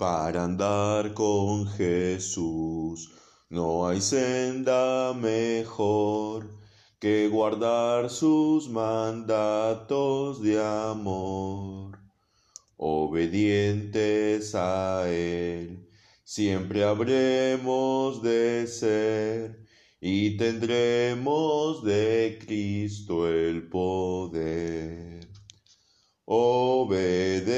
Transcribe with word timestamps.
Para 0.00 0.44
andar 0.44 1.12
con 1.12 1.68
Jesús 1.68 3.12
no 3.50 3.86
hay 3.86 4.00
senda 4.00 5.12
mejor 5.12 6.58
que 6.98 7.28
guardar 7.28 8.08
sus 8.08 8.70
mandatos 8.70 10.42
de 10.42 10.58
amor. 10.58 11.98
Obedientes 12.78 14.54
a 14.54 15.06
Él, 15.06 15.86
siempre 16.24 16.82
habremos 16.82 18.22
de 18.22 18.66
ser 18.68 19.66
y 20.00 20.38
tendremos 20.38 21.84
de 21.84 22.38
Cristo 22.40 23.28
el 23.28 23.68
poder. 23.68 25.28
Obedecer 26.24 27.50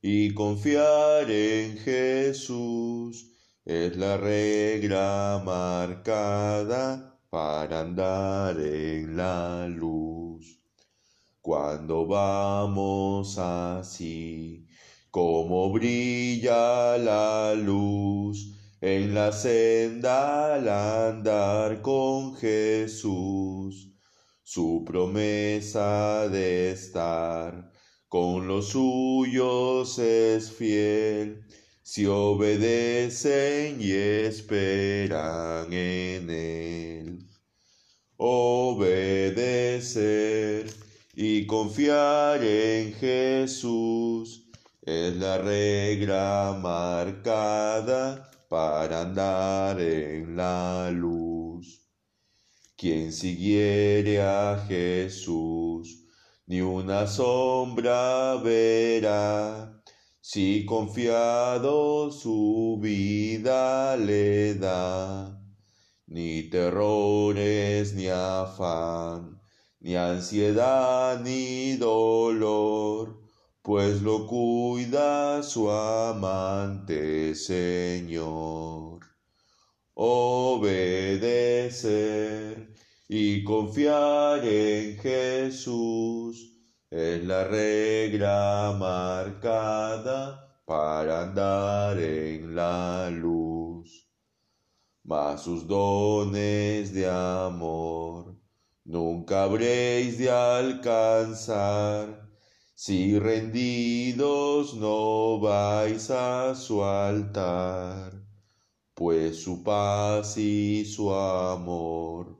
y 0.00 0.32
confiar 0.32 1.30
en 1.30 1.76
Jesús 1.78 3.32
es 3.64 3.96
la 3.96 4.16
regla 4.16 5.42
marcada 5.44 7.18
para 7.28 7.80
andar 7.80 8.58
en 8.60 9.16
la 9.16 9.66
luz. 9.68 10.60
Cuando 11.40 12.06
vamos 12.06 13.38
así, 13.38 14.66
como 15.10 15.72
brilla 15.72 16.96
la 16.98 17.54
luz 17.54 18.54
en 18.80 19.14
la 19.14 19.32
senda 19.32 20.54
al 20.54 20.68
andar 20.68 21.82
con 21.82 22.36
Jesús, 22.36 23.92
su 24.44 24.84
promesa 24.86 26.28
de 26.28 26.70
estar 26.70 27.67
con 28.08 28.48
los 28.48 28.70
suyos 28.70 29.98
es 29.98 30.50
fiel, 30.50 31.44
si 31.82 32.06
obedecen 32.06 33.80
y 33.80 33.92
esperan 33.92 35.72
en 35.72 36.30
él. 36.30 37.18
Obedecer 38.16 39.48
y 41.14 41.46
confiar 41.46 42.42
en 42.42 42.92
Jesús 42.94 44.48
es 44.82 45.16
la 45.16 45.38
regla 45.38 46.58
marcada 46.62 48.30
para 48.48 49.02
andar 49.02 49.80
en 49.80 50.36
la 50.36 50.90
luz. 50.90 51.86
Quien 52.76 53.12
siguiere 53.12 54.22
a 54.22 54.64
Jesús, 54.66 55.57
ni 56.48 56.62
una 56.62 57.06
sombra 57.06 58.36
verá, 58.36 59.82
si 60.18 60.64
confiado 60.64 62.10
su 62.10 62.78
vida 62.80 63.96
le 63.98 64.54
da, 64.54 65.38
ni 66.06 66.48
terrores, 66.48 67.92
ni 67.94 68.08
afán, 68.08 69.38
ni 69.80 69.94
ansiedad, 69.94 71.20
ni 71.20 71.76
dolor, 71.76 73.20
pues 73.60 74.00
lo 74.00 74.26
cuida 74.26 75.42
su 75.42 75.70
amante 75.70 77.34
Señor. 77.34 79.00
Obedecer 79.92 81.28
y 83.10 83.42
confiar 83.42 84.44
en 84.44 84.98
Jesús 84.98 86.54
es 86.90 87.24
la 87.24 87.44
regla 87.44 88.76
marcada 88.78 90.60
para 90.66 91.22
andar 91.22 91.98
en 91.98 92.54
la 92.54 93.08
luz. 93.10 94.06
Mas 95.04 95.42
sus 95.42 95.66
dones 95.66 96.92
de 96.92 97.08
amor 97.08 98.36
nunca 98.84 99.44
habréis 99.44 100.18
de 100.18 100.30
alcanzar 100.30 102.28
si 102.74 103.18
rendidos 103.18 104.74
no 104.74 105.40
vais 105.40 106.10
a 106.10 106.54
su 106.54 106.84
altar, 106.84 108.12
pues 108.92 109.42
su 109.42 109.64
paz 109.64 110.36
y 110.36 110.84
su 110.84 111.12
amor 111.12 112.37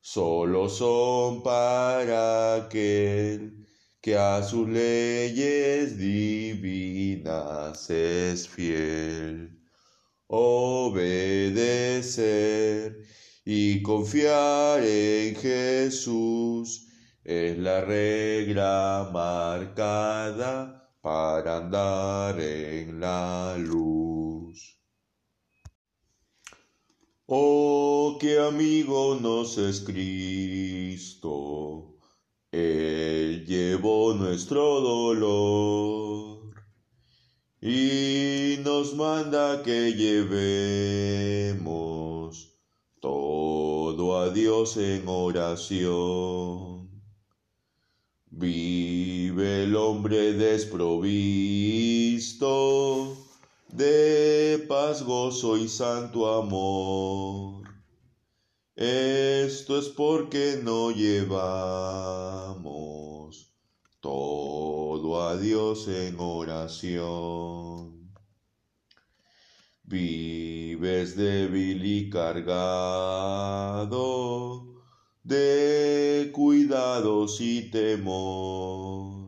solo 0.00 0.68
son 0.68 1.42
para 1.42 2.56
aquel 2.56 3.66
que 4.00 4.16
a 4.16 4.42
sus 4.42 4.68
leyes 4.68 5.98
divinas 5.98 7.88
es 7.90 8.48
fiel. 8.48 9.58
Obedecer 10.26 11.50
y 13.44 13.82
confiar 13.82 14.82
en 14.84 15.34
Jesús 15.34 16.86
es 17.24 17.58
la 17.58 17.80
regla 17.82 19.10
marcada 19.12 20.88
para 21.00 21.58
andar 21.58 22.40
en 22.40 23.00
la 23.00 23.56
luz. 23.58 24.09
Oh, 27.32 28.18
qué 28.20 28.40
amigo 28.40 29.14
nos 29.14 29.56
es 29.56 29.82
Cristo, 29.82 31.30
Él 32.50 33.46
llevó 33.46 34.14
nuestro 34.14 34.80
dolor 34.80 36.52
y 37.60 38.56
nos 38.64 38.96
manda 38.96 39.62
que 39.62 39.92
llevemos 39.92 41.70
todo 42.98 44.18
a 44.18 44.30
Dios 44.30 44.76
en 44.76 45.06
oración. 45.06 46.90
Vive 48.26 49.62
el 49.62 49.76
hombre 49.76 50.32
desprovisto 50.32 51.90
de 53.80 54.66
paz, 54.68 55.02
gozo 55.02 55.56
y 55.56 55.66
santo 55.66 56.30
amor. 56.30 57.64
Esto 58.76 59.78
es 59.78 59.88
porque 59.88 60.60
no 60.62 60.90
llevamos 60.90 61.40
todo 64.00 65.22
a 65.26 65.38
Dios 65.38 65.88
en 65.88 66.20
oración. 66.20 68.12
Vives 69.84 71.16
débil 71.16 71.82
y 71.82 72.10
cargado 72.10 72.60
de 75.24 76.30
cuidados 76.34 77.40
y 77.40 77.70
temor. 77.70 79.19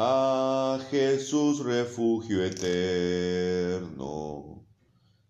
A 0.00 0.78
Jesús 0.92 1.64
refugio 1.64 2.44
eterno, 2.44 3.98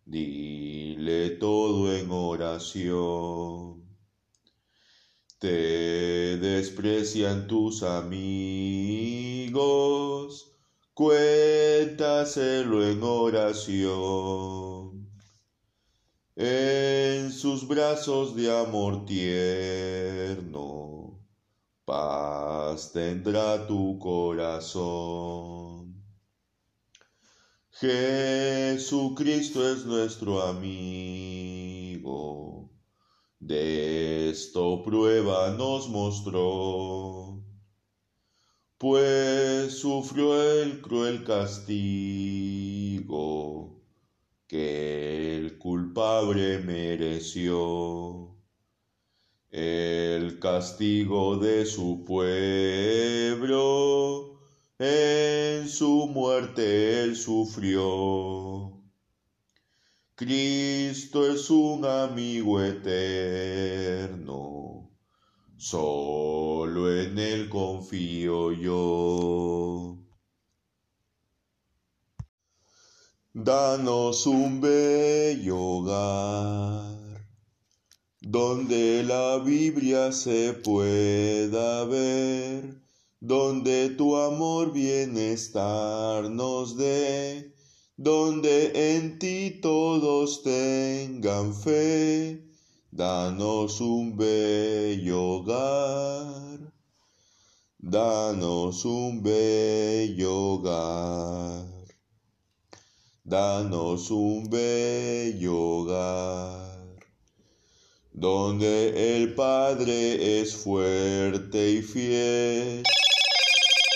dile 0.04 1.30
todo 1.40 1.96
en 1.96 2.10
oración. 2.10 3.82
Te 5.38 6.36
desprecian 6.36 7.46
tus 7.46 7.82
amigos, 7.82 9.54
cuéntaselo 10.92 12.86
en 12.86 13.02
oración. 13.02 15.08
En 16.36 17.32
sus 17.32 17.66
brazos 17.66 18.36
de 18.36 18.54
amor 18.54 19.06
tierno, 19.06 20.97
paz 21.88 22.92
tendrá 22.92 23.66
tu 23.66 23.98
corazón. 23.98 25.96
Jesucristo 27.70 29.66
es 29.72 29.86
nuestro 29.86 30.42
amigo, 30.42 31.98
de 33.40 34.28
esto 34.30 34.82
prueba 34.82 35.50
nos 35.56 35.88
mostró, 35.88 37.42
pues 38.76 39.78
sufrió 39.78 40.38
el 40.60 40.82
cruel 40.82 41.24
castigo 41.24 41.78
que 44.46 45.36
el 45.38 45.56
culpable 45.58 46.58
mereció. 46.58 48.37
El 49.50 50.38
castigo 50.38 51.36
de 51.38 51.64
su 51.64 52.04
pueblo, 52.04 53.48
en 54.78 55.68
su 55.68 56.06
muerte 56.08 57.02
él 57.02 57.16
sufrió. 57.16 58.78
Cristo 60.14 61.26
es 61.30 61.48
un 61.48 61.84
amigo 61.86 62.60
eterno, 62.60 64.28
solo 65.56 66.92
en 66.92 67.18
él 67.18 67.48
confío 67.48 68.52
yo. 68.52 69.96
Danos 73.32 74.26
un 74.26 74.60
bello 74.60 75.56
hogar, 75.56 76.97
donde 78.30 79.02
la 79.04 79.38
Biblia 79.38 80.12
se 80.12 80.52
pueda 80.52 81.84
ver, 81.86 82.78
donde 83.20 83.88
tu 83.96 84.16
amor 84.16 84.70
bienestar 84.70 86.28
nos 86.28 86.76
dé, 86.76 87.54
donde 87.96 88.96
en 88.96 89.18
ti 89.18 89.58
todos 89.62 90.42
tengan 90.42 91.54
fe. 91.54 92.44
Danos 92.90 93.80
un 93.80 94.14
bello 94.14 95.22
hogar, 95.22 96.74
danos 97.78 98.84
un 98.84 99.22
bello 99.22 100.36
hogar. 100.36 101.66
Danos 103.24 104.10
un 104.10 104.48
bello 104.48 105.54
hogar, 105.54 106.77
donde 108.20 109.14
el 109.14 109.34
Padre 109.34 110.40
es 110.40 110.56
fuerte 110.56 111.70
y 111.70 111.82
fiel, 111.82 112.82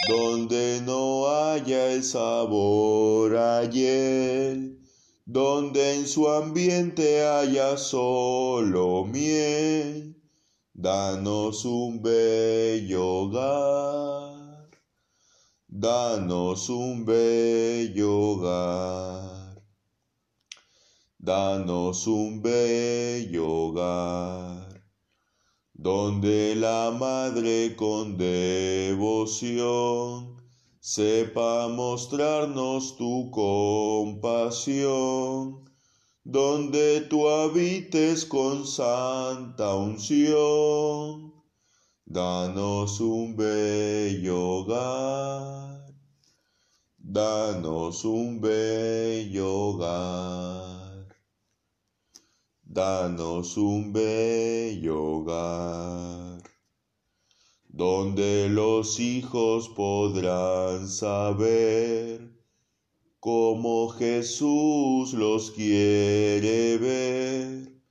donde 0.08 0.80
no 0.84 1.26
haya 1.26 1.92
el 1.92 2.04
sabor 2.04 3.36
ayer, 3.36 4.78
donde 5.26 5.96
en 5.96 6.06
su 6.06 6.28
ambiente 6.28 7.26
haya 7.26 7.76
solo 7.76 9.04
miel. 9.06 10.16
Danos 10.72 11.64
un 11.64 12.00
bello 12.00 13.04
hogar. 13.04 14.70
Danos 15.66 16.68
un 16.68 17.04
bello 17.04 18.18
hogar, 18.18 19.41
danos 21.22 22.06
un 22.08 22.42
bello 22.42 23.46
hogar, 23.48 24.82
donde 25.72 26.56
la 26.56 26.90
madre 26.90 27.76
con 27.76 28.18
devoción 28.18 29.52
sepa 30.80 31.68
mostrarnos 31.68 32.96
tu 32.96 33.30
compasión, 33.30 34.82
donde 36.24 37.02
tú 37.02 37.28
habites 37.28 38.26
con 38.26 38.66
santa 38.66 39.76
unción. 39.76 41.32
Danos 42.04 42.98
un 43.00 43.36
bello 43.36 44.40
hogar, 44.40 45.86
danos 46.98 48.04
un 48.04 48.40
bello 48.40 49.48
hogar, 49.68 50.81
danos 52.72 53.58
un 53.58 53.92
bello 53.92 55.02
hogar, 55.02 56.42
donde 57.68 58.48
los 58.48 58.98
hijos 58.98 59.68
podrán 59.68 60.88
saber 60.88 62.32
cómo 63.20 63.90
Jesús 63.90 65.12
los 65.12 65.50
quiere 65.50 66.78
ver 66.78 67.82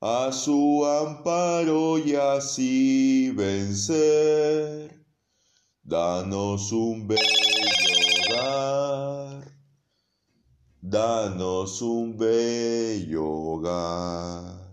a 0.00 0.30
su 0.30 0.86
amparo 0.86 1.98
y 1.98 2.14
así 2.14 3.32
vencer. 3.32 5.04
Danos 5.82 6.70
un 6.70 7.08
bello 7.08 7.91
danos 10.82 11.80
un 11.80 12.18
bello 12.18 13.24
hogar. 13.24 14.70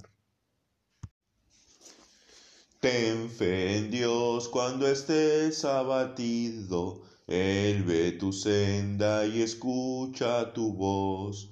Ten 2.82 3.30
fe 3.30 3.78
en 3.78 3.92
Dios 3.92 4.50
cuando 4.50 4.86
estés 4.88 5.64
abatido, 5.64 7.04
Él 7.28 7.84
ve 7.84 8.12
tu 8.14 8.34
senda 8.34 9.26
y 9.26 9.42
escucha 9.42 10.52
tu 10.54 10.74
voz 10.74 11.50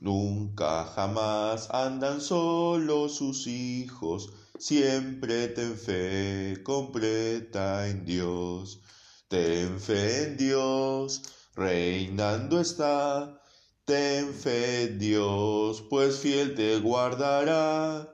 Nunca 0.00 0.86
jamás 0.86 1.68
andan 1.70 2.22
solos 2.22 3.16
sus 3.16 3.46
hijos, 3.46 4.30
siempre 4.58 5.48
ten 5.48 5.76
fe 5.76 6.62
completa 6.62 7.86
en 7.86 8.06
Dios. 8.06 8.80
Ten 9.28 9.78
fe 9.78 10.24
en 10.24 10.36
Dios, 10.38 11.20
reinando 11.54 12.60
está. 12.60 13.39
Ten 13.90 14.32
fe 14.32 14.86
Dios, 14.86 15.82
pues 15.90 16.20
fiel 16.20 16.54
te 16.54 16.78
guardará. 16.78 18.08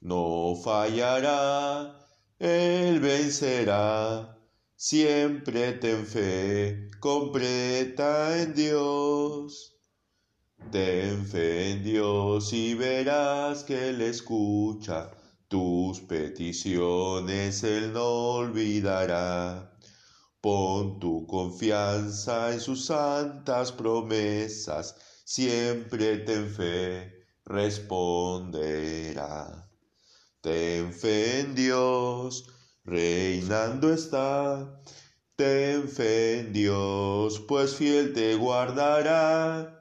No 0.00 0.54
fallará, 0.64 1.98
Él 2.38 2.98
vencerá. 2.98 4.38
Siempre 4.74 5.72
ten 5.72 6.06
fe 6.06 6.88
completa 6.98 8.40
en 8.40 8.54
Dios. 8.54 9.76
Ten 10.72 11.26
fe 11.26 11.72
en 11.72 11.84
Dios 11.84 12.50
y 12.54 12.72
verás 12.72 13.64
que 13.64 13.90
Él 13.90 14.00
escucha 14.00 15.10
tus 15.46 16.00
peticiones, 16.00 17.62
Él 17.64 17.92
no 17.92 18.36
olvidará. 18.36 19.74
Pon 20.40 20.98
tu 20.98 21.26
confianza 21.26 22.50
en 22.54 22.60
sus 22.60 22.86
santas 22.86 23.72
promesas, 23.72 24.94
siempre 25.34 26.18
ten 26.26 26.48
fe, 26.56 27.12
responderá. 27.44 29.36
Ten 30.40 30.92
fe 30.92 31.40
en 31.40 31.54
Dios, 31.54 32.44
reinando 32.84 33.92
está. 33.92 34.80
Ten 35.36 35.88
fe 35.88 36.40
en 36.40 36.52
Dios, 36.52 37.40
pues 37.46 37.74
fiel 37.76 38.12
te 38.12 38.34
guardará 38.34 39.78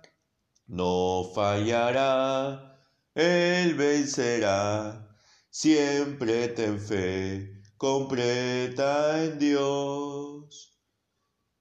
no 0.67 1.23
fallará, 1.33 2.77
Él 3.15 3.73
vencerá. 3.75 5.07
Siempre 5.49 6.49
ten 6.49 6.79
fe 6.79 7.61
completa 7.77 9.23
en 9.23 9.39
Dios. 9.39 10.26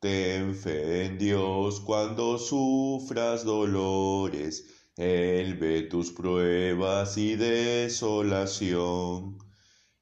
Ten 0.07 0.55
fe 0.55 1.07
en 1.07 1.19
Dios 1.19 1.81
cuando 1.81 2.39
sufras 2.39 3.45
dolores. 3.45 4.65
Él 4.97 5.57
ve 5.57 5.83
tus 5.83 6.13
pruebas 6.13 7.19
y 7.19 7.35
desolación. 7.35 9.37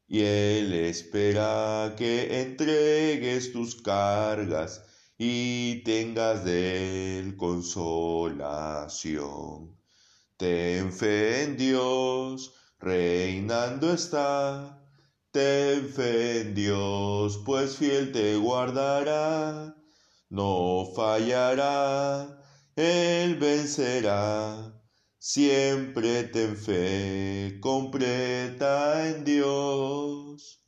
Y 0.06 0.20
Él 0.20 0.74
espera 0.74 1.94
que 1.96 2.42
entregues 2.42 3.50
tus 3.52 3.80
cargas 3.80 4.82
y 5.16 5.82
tengas 5.84 6.44
de 6.44 7.20
él 7.20 7.38
consolación. 7.38 9.74
Ten 10.36 10.92
fe 10.92 11.44
en 11.44 11.56
Dios, 11.56 12.52
reinando 12.78 13.90
está. 13.90 14.86
Ten 15.30 15.88
fe 15.88 16.42
en 16.42 16.54
Dios, 16.54 17.40
pues 17.46 17.78
fiel 17.78 18.12
te 18.12 18.36
guardará. 18.36 19.74
No 20.34 20.92
fallará, 20.96 22.42
Él 22.74 23.36
vencerá. 23.36 24.74
Siempre 25.16 26.24
ten 26.24 26.56
fe 26.56 27.60
completa 27.60 29.08
en 29.10 29.22
Dios. 29.24 30.60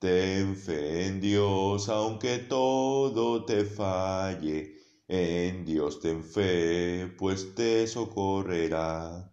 Ten 0.00 0.56
fe 0.56 1.06
en 1.06 1.20
Dios, 1.20 1.88
aunque 1.88 2.38
todo 2.38 3.44
te 3.44 3.64
falle. 3.64 4.74
En 5.06 5.64
Dios 5.64 6.00
ten 6.00 6.24
fe, 6.24 7.06
pues 7.16 7.54
te 7.54 7.86
socorrerá. 7.86 9.32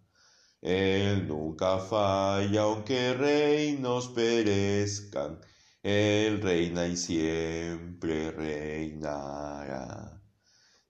Él 0.60 1.26
nunca 1.26 1.80
falla, 1.80 2.62
aunque 2.62 3.14
reinos 3.14 4.10
perezcan. 4.10 5.40
Él 5.82 6.40
reina 6.42 6.86
y 6.86 6.96
siempre 6.96 8.30
reinará. 8.32 10.22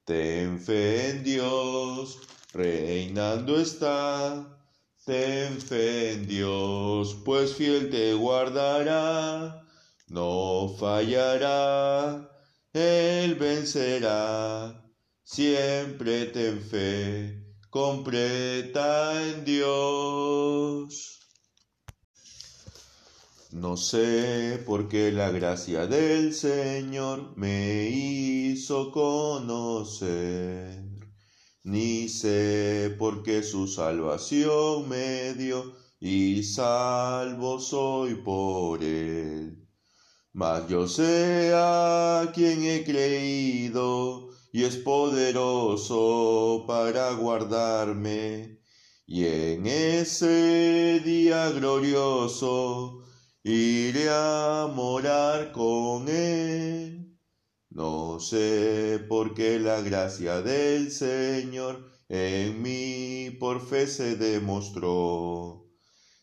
Ten 0.04 0.61
fe 0.61 1.11
en 1.11 1.25
Dios, 1.25 2.18
reinando 2.52 3.61
está. 3.61 4.59
Ten 5.04 5.61
fe 5.61 6.12
en 6.12 6.26
Dios, 6.26 7.16
pues 7.25 7.54
fiel 7.54 7.90
te 7.90 8.14
guardará 8.14 9.61
no 10.11 10.75
fallará, 10.76 12.28
Él 12.73 13.37
vencerá, 13.37 14.75
siempre 15.23 16.26
ten 16.26 16.61
fe 16.61 17.44
completa 17.70 19.23
en 19.23 19.44
Dios. 19.44 21.19
No 23.52 23.76
sé 23.76 24.62
por 24.64 24.88
qué 24.88 25.12
la 25.12 25.30
gracia 25.30 25.87
del 25.87 26.33
Señor 26.35 27.37
me 27.37 27.88
hizo 27.88 28.92
conocer 28.92 30.80
ni 31.64 32.09
sé 32.09 32.95
por 32.99 33.23
qué 33.23 33.42
su 33.42 33.66
salvación 33.66 34.88
me 34.88 35.35
dio, 35.35 35.75
y 36.00 36.42
salvo 36.42 37.61
soy 37.61 38.14
por 38.16 38.83
él. 38.83 39.69
Mas 40.33 40.69
yo 40.69 40.88
sé 40.88 41.52
a 41.54 42.33
quien 42.35 42.64
he 42.64 42.85
creído, 42.85 44.30
y 44.52 44.64
es 44.64 44.76
poderoso 44.76 46.64
para 46.66 47.12
guardarme, 47.12 48.59
y 49.07 49.25
en 49.26 49.66
ese 49.66 51.00
día 51.04 51.50
glorioso 51.50 53.02
iré 53.42 54.09
a 54.11 54.70
morar 54.75 55.52
con 55.52 56.09
él. 56.09 57.16
No 57.70 58.18
sé 58.20 59.04
por 59.09 59.35
qué 59.35 59.59
la 59.61 59.80
gracia 59.80 60.42
del 60.42 60.90
Señor 60.90 61.90
en 62.09 62.61
mí 62.61 63.30
por 63.38 63.66
fe 63.66 63.87
se 63.87 64.16
demostró. 64.16 65.68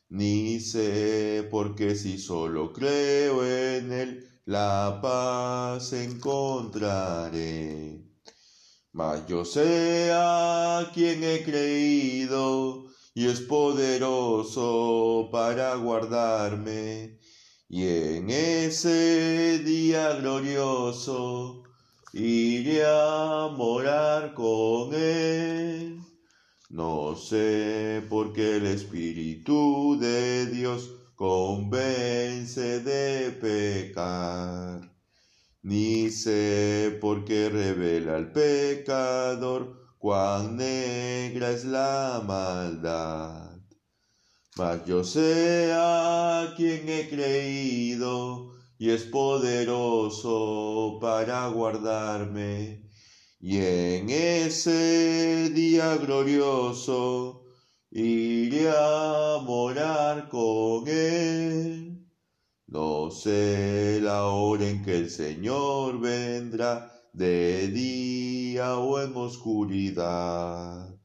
Ni 0.10 0.60
sé 0.60 1.48
por 1.50 1.76
qué 1.76 1.96
si 1.96 2.18
solo 2.18 2.74
creo 2.74 3.46
en 3.46 3.92
Él, 3.92 4.42
la 4.46 5.00
paz 5.02 5.94
encontraré. 5.94 8.04
Mas 8.94 9.28
yo 9.28 9.46
sé 9.46 10.12
a 10.14 10.92
quien 10.94 11.24
he 11.24 11.44
creído 11.44 12.87
y 13.18 13.26
es 13.26 13.42
poderoso 13.42 15.30
para 15.32 15.74
guardarme 15.74 17.18
y 17.68 17.88
en 17.88 18.30
ese 18.30 19.58
día 19.58 20.14
glorioso 20.18 21.64
iré 22.14 22.86
a 22.86 23.50
morar 23.58 24.36
con 24.36 24.94
Él. 24.94 26.00
No 26.70 27.16
sé 27.16 28.04
por 28.08 28.34
qué 28.34 28.58
el 28.58 28.68
Espíritu 28.68 29.98
de 30.00 30.46
Dios 30.46 30.92
convence 31.16 32.82
de 32.82 33.32
pecar, 33.32 34.96
ni 35.64 36.12
sé 36.12 36.96
por 37.02 37.26
qué 37.26 37.50
revela 37.50 38.18
al 38.18 38.32
pecador 38.32 39.87
cuán 40.08 40.56
negra 40.56 41.52
es 41.52 41.66
la 41.66 42.24
maldad. 42.26 43.60
Mas 44.56 44.86
yo 44.86 45.04
sé 45.04 45.74
a 45.74 46.54
quien 46.56 46.88
he 46.88 47.10
creído 47.10 48.54
y 48.78 48.92
es 48.92 49.04
poderoso 49.04 50.98
para 51.02 51.50
guardarme. 51.50 52.90
Y 53.42 53.58
en 53.58 54.10
ese 54.10 55.50
día 55.50 55.98
glorioso 55.98 57.44
iré 57.92 58.70
a 58.70 59.40
morar 59.44 60.30
con 60.30 60.88
él. 60.88 62.08
No 62.68 63.12
sé 63.12 64.00
la 64.02 64.28
hora 64.28 64.70
en 64.70 64.86
que 64.86 64.96
el 64.96 65.10
Señor 65.10 66.00
vendrá, 66.00 66.97
de 67.18 67.68
día 67.70 68.78
o 68.78 69.02
en 69.02 69.16
oscuridad 69.16 70.96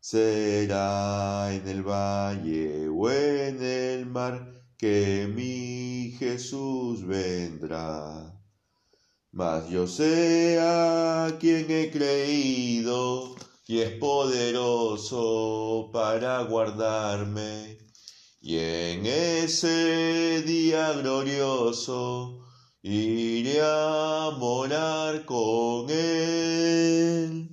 Será 0.00 1.52
en 1.52 1.68
el 1.68 1.82
valle 1.82 2.88
o 2.88 3.10
en 3.10 3.62
el 3.62 4.06
mar 4.06 4.50
que 4.78 5.30
mi 5.32 6.16
Jesús 6.18 7.06
vendrá. 7.06 8.34
Mas 9.30 9.68
yo 9.68 9.86
sé 9.86 10.58
a 10.58 11.36
quien 11.38 11.70
he 11.70 11.90
creído 11.90 13.36
y 13.68 13.80
es 13.80 13.92
poderoso 13.98 15.90
para 15.92 16.42
guardarme. 16.44 17.78
Y 18.40 18.56
en 18.56 19.06
ese 19.06 20.42
día 20.42 20.92
glorioso 20.94 22.41
iré 22.84 23.60
a 23.62 24.30
morar 24.32 25.24
con 25.24 25.88
él. 25.90 27.51